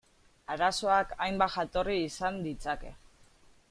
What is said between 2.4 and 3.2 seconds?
ditzake.